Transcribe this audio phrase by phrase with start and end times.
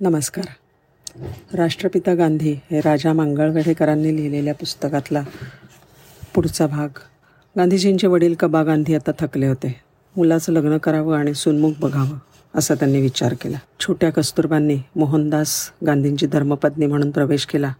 [0.00, 0.44] नमस्कार.
[1.54, 5.22] राष्ट्रपिता गांधी हे राजा मांगळवेढेकरांनी लिहिलेल्या पुस्तकातला
[6.34, 6.88] पुढचा भाग.
[7.56, 9.74] गांधीजींचे वडील कबा गांधी आता थकले होते.
[10.16, 12.18] मुलाचं लग्न करावं आणि सुनमुख बघावं
[12.54, 13.58] असा त्यांनी विचार केला.
[13.80, 17.72] छोट्या कस्तुरबांनी मोहनदास गांधींची धर्मपत्नी म्हणून प्रवेश केला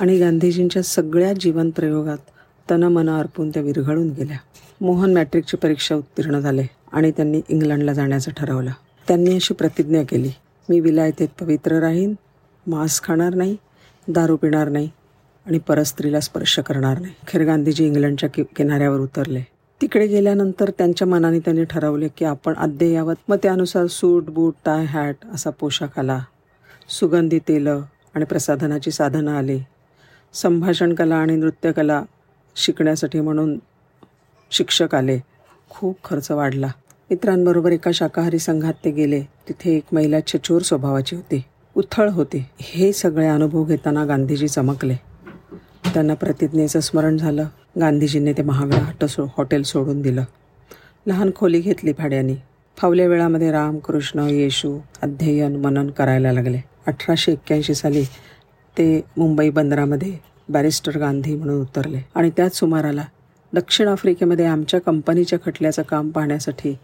[0.00, 2.18] आणि गांधीजींच्या सगळ्या जीवनप्रयोगात
[2.70, 4.38] तनमन अर्पून त्या विरघळून गेल्या.
[4.80, 8.70] मोहन मॅट्रिकची परीक्षा उत्तीर्ण झाले आणि त्यांनी इंग्लंडला जाण्याचं ठरवलं.
[9.08, 10.30] त्यांनी अशी प्रतिज्ञा केली
[10.68, 12.14] मी विलायतेत पवित्र राहीन
[12.66, 13.56] मांस खाणार नाही
[14.08, 14.90] दारू पिणार नाही
[15.46, 17.14] आणि परस्त्रीला स्पर्श करणार नाही.
[17.28, 19.42] खेर गांधीजी इंग्लंडच्या कि किनाऱ्यावर उतरले.
[19.82, 25.16] तिकडे गेल्यानंतर त्यांच्या मनाने त्यांनी ठरवले की आपण अद्ययावत मग त्यानुसार सूट बूट टाय हॅट
[25.34, 26.20] असा पोशाख आला.
[26.88, 27.82] सुगंधी तेलं
[28.14, 29.60] आणि प्रसाधनाची साधनं आली.
[30.32, 32.02] संभाषण कला आणि नृत्यकला
[32.56, 33.58] शिकण्यासाठी म्हणून
[34.50, 35.18] शिक्षक आले.
[35.70, 36.68] खूप खर्च वाढला.
[37.10, 39.20] मित्रांबरोबर एका शाकाहारी संघात ते गेले.
[39.20, 41.44] तिथे एक महिला छचोर स्वभावाची होती.
[41.76, 42.44] उथळ होती.
[42.60, 44.94] हे सगळे अनुभव घेताना गांधीजी चमकले.
[45.94, 47.44] त्यांना प्रतिज्ञेचं स्मरण झालं.
[47.80, 50.24] गांधीजींनी ते महागडं हट सो हॉटेल सोडून दिलं.
[51.06, 52.34] लहान खोली घेतली भाड्याने.
[52.76, 56.60] फावल्या वेळामध्ये राम कृष्ण येशू अध्ययन मनन करायला लागले.
[56.86, 58.04] अठराशे एक्क्याऐंशी साली
[58.78, 62.00] ते मुंबई बंदरामध्ये बॅरिस्टर गांधी म्हणून उतरले.
[62.14, 63.04] आणि त्याच सुमाराला
[63.52, 66.78] दक्षिण आफ्रिकेमध्ये आमच्या कंपनीच्या खटल्याचं काम पाहण्यासाठी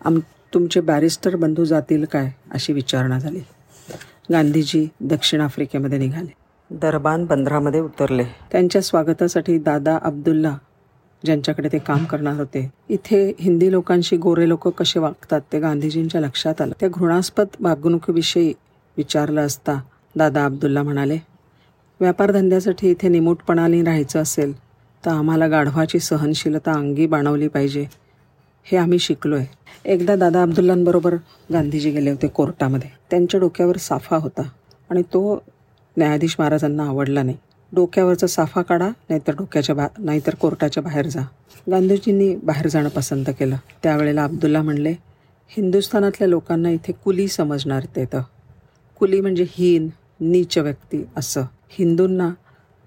[0.00, 0.18] आम
[0.54, 3.40] तुमचे बॅरिस्टर बंधू जातील काय अशी विचारणा झाली.
[4.32, 6.32] गांधीजी दक्षिण आफ्रिकेमध्ये निघाले.
[6.70, 8.24] दरबान बंदरामध्ये उतरले.
[8.52, 10.56] त्यांच्या स्वागतासाठी दादा अब्दुल्ला
[11.24, 16.60] ज्यांच्याकडे ते काम करणार होते इथे हिंदी लोकांशी गोरे लोक कसे वागतात ते गांधीजींच्या लक्षात
[16.60, 16.72] आलं.
[16.80, 18.52] त्या घृणास्पद वागणुकीविषयी
[18.96, 19.80] विचारलं असता
[20.16, 21.18] दादा अब्दुल्ला म्हणाले
[22.00, 24.52] व्यापारधंद्यासाठी इथे निमूटपणाने राहायचं असेल
[25.04, 27.86] तर आम्हाला गाढवाची सहनशीलता अंगी बाणवली पाहिजे.
[28.66, 29.46] हे आम्ही शिकलो आहे
[29.92, 31.14] एकदा दादा अब्दुल्लांबरोबर
[31.52, 32.88] गांधीजी गेले होते कोर्टामध्ये.
[33.10, 34.42] त्यांच्या डोक्यावर साफा होता
[34.90, 35.42] आणि तो
[35.96, 37.36] न्यायाधीश महाराजांना आवडला नाही.
[37.72, 41.20] डोक्यावरचा साफा काढा नाहीतर डोक्याच्या बा नाहीतर कोर्टाच्या बाहेर जा.
[41.70, 43.56] गांधीजींनी बाहेर जाणं पसंत केलं.
[43.82, 44.94] त्यावेळेला अब्दुल्ला म्हणले
[45.50, 48.22] हिंदुस्थानातल्या लोकांना इथे कुली समजणार येतं
[48.98, 49.88] कुली म्हणजे हीन
[50.20, 51.42] नीच व्यक्ती असं.
[51.70, 52.30] हिंदूंना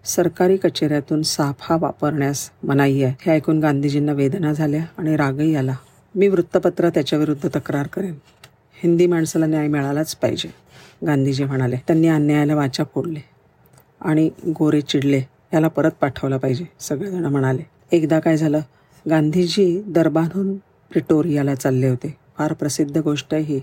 [0.05, 3.15] सरकारी कचेऱ्यातून साफा वापरण्यास मनाई आहे.
[3.21, 5.75] हे ऐकून गांधीजींना वेदना झाल्या आणि रागही आला.
[6.15, 8.15] मी वृत्तपत्र त्याच्याविरुद्ध तक्रार करेन.
[8.83, 10.49] हिंदी माणसाला न्याय मिळालाच पाहिजे
[11.05, 11.75] गांधीजी म्हणाले.
[11.75, 13.19] त्यांनी अन्यायाला वाचा फोडले
[14.01, 15.21] आणि गोरे चिडले.
[15.53, 17.61] याला परत पाठवलं पाहिजे सगळेजण म्हणाले.
[17.91, 18.59] एकदा काय झालं?
[19.09, 20.55] गांधीजी दरबारहून
[20.91, 22.15] प्रिटोरियाला चालले होते.
[22.37, 23.61] फार प्रसिद्ध गोष्ट ही.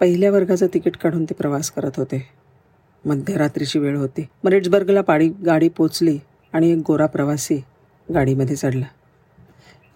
[0.00, 2.33] पहिल्या वर्गाचं तिकीट काढून ते प्रवास करत होते.
[3.04, 4.26] मध्यरात्रीची वेळ होती.
[4.44, 6.18] मरिट्सबर्गला पाडी गाडी पोचली
[6.52, 7.62] आणि एक गोरा प्रवासी
[8.14, 8.84] गाडीमध्ये चढला.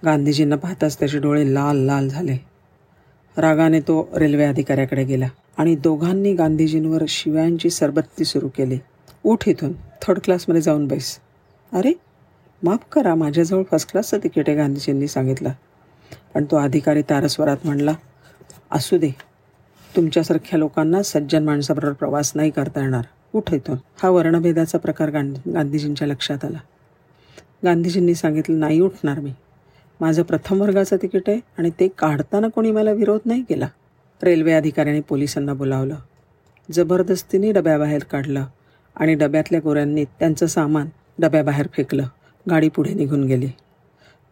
[0.05, 2.37] गांधीजींना पाहताच त्याचे डोळे लाल लाल झाले.
[3.37, 8.79] रागाने तो रेल्वे अधिकाऱ्याकडे गेला आणि दोघांनी गांधीजींवर शिव्यांची सरबत्ती सुरू केली.
[9.25, 11.19] उठ इथून थर्ड क्लासमध्ये जाऊन बैस.
[11.73, 11.93] अरे
[12.63, 15.51] माफ करा माझ्याजवळ फर्स्ट क्लासचं तिकीट आहे गांधीजींनी सांगितलं.
[16.35, 17.93] पण तो अधिकारी तारस्वरात म्हणला
[18.71, 19.11] असू दे
[19.97, 23.05] तुमच्यासारख्या लोकांना सज्जन माणसाबरोबर प्रवास नाही करता येणार.
[23.33, 23.77] उठ इथून.
[24.03, 26.59] हा वर्णभेदाचा प्रकार गांधी गांधीजींच्या लक्षात आला.
[27.65, 29.33] गांधीजींनी सांगितलं नाही उठणार मी.
[30.01, 33.69] माझं प्रथम वर्गाचं तिकीट आहे आणि ते काढताना कोणी मला विरोध नाही केला.
[34.23, 35.95] रेल्वे अधिकाऱ्याने पोलिसांना बोलावलं.
[36.73, 38.45] जबरदस्तीने डब्याबाहेर काढलं
[38.97, 40.89] आणि डब्यातल्या गोऱ्यांनी त्यांचं सामान
[41.19, 42.05] डब्याबाहेर फेकलं.
[42.51, 43.49] गाडी पुढे निघून गेली.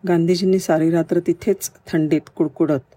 [0.09, 2.95] गांधीजींनी सारी रात्र तिथेच थंडीत कुडकुडत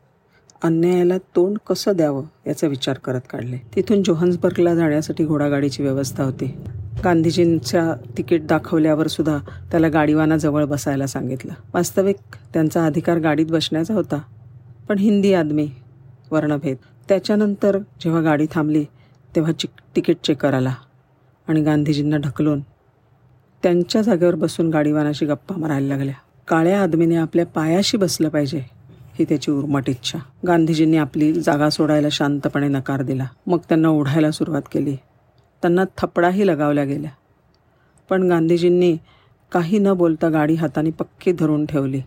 [0.62, 3.58] अन्यायाला तोंड कसं द्यावं याचा विचार करत काढले.
[3.75, 6.46] तिथून जोहान्सबर्गला जाण्यासाठी घोडागाडीची व्यवस्था होती.
[7.03, 9.38] गांधीजींच्या तिकीट दाखवल्यावर सुद्धा
[9.72, 11.53] त्याला गाडीवाना जवळ बसायला सांगितलं.
[11.74, 12.16] वास्तविक
[12.53, 14.22] त्यांचा अधिकार गाडीत बसण्याचा होता
[14.90, 15.68] पण हिंदी आदमी
[16.31, 16.78] वर्णभेद.
[17.09, 18.84] त्याच्यानंतर जेव्हा गाडी थांबली
[19.36, 20.74] तेव्हा चिक तिकीट चेकर आला
[21.47, 22.59] आणि गांधीजींना ढकलून
[23.64, 26.14] त्यांच्या जागेवर बसून गाडीवानाशी गप्पा मारायला लागल्या.
[26.47, 28.78] काळ्या आदमीने आपल्या पायाशी बसलं पाहिजे
[29.19, 30.19] ही त्याची उर्मट इच्छा.
[30.47, 33.28] गांधीजींनी आपली जागा सोडायला शांतपणे नकार दिला.
[33.47, 34.96] मग त्यांना ओढायला सुरुवात केली.
[35.61, 37.11] त्यांना थपडाही लगावल्या गेल्या.
[38.09, 38.97] पण गांधीजींनी
[39.52, 42.02] काही न बोलता गाडी हाताने पक्की धरून ठेवली.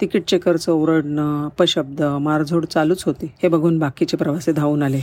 [0.00, 3.26] तिकीट चेकरचं ओरडणं अपशब्द मारझोड चालूच होती.
[3.42, 5.00] हे बघून बाकीचे प्रवासी धावून आले.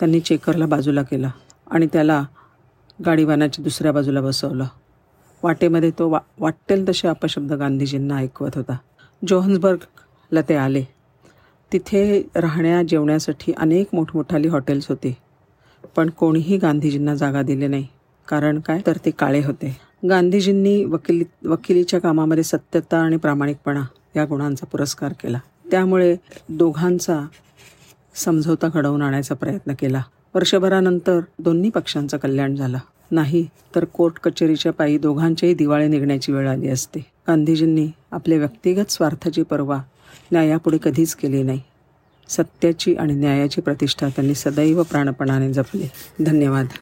[0.00, 1.28] त्यांनी चेकरला बाजूला केलं
[1.70, 2.24] आणि त्याला
[3.06, 4.64] गाडीवानाच्या दुसऱ्या बाजूला बसवलं.
[5.42, 8.76] वाटेमध्ये तो वा वाटेल तसे अपशब्द गांधीजींना ऐकवत होता.
[9.28, 9.78] जोहन्सबर्ग
[10.32, 10.84] ला ते आले.
[11.72, 15.14] तिथे राहण्या जेवण्यासाठी अनेक मोठमोठाली हॉटेल्स होती.
[15.96, 17.86] पण कोणीही गांधीजींना जागा दिली नाही.
[18.28, 18.80] कारण काय?
[18.86, 19.76] तर ते काळे होते.
[20.08, 23.82] गांधीजींनी वकिली वकिलीच्या कामामध्ये सत्यता आणि प्रामाणिकपणा
[24.16, 25.38] या गुणांचा पुरस्कार केला.
[25.70, 26.16] त्यामुळे
[26.48, 27.26] दोघांचा
[28.14, 30.02] समझोता घडवून आणायचा प्रयत्न केला.
[30.34, 32.78] वर्षभरानंतर दोन्ही पक्षांचं कल्याण झालं.
[33.10, 37.00] नाही तर कोर्ट कचेरीच्या पायी दोघांचेही दिवाळे निघण्याची वेळ आली असते.
[37.00, 39.78] गांधीजींनी आपल्या व्यक्तिगत स्वार्थाची पर्वा
[40.32, 41.60] न्यायापुढे कधीच केली नाही.
[42.28, 45.88] सत्याची आणि न्यायाची प्रतिष्ठा त्यांनी सदैव प्राणपणाने जपली.
[46.24, 46.66] धन्यवाद.